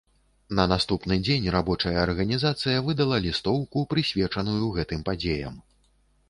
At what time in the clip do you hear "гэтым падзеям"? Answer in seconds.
4.79-5.55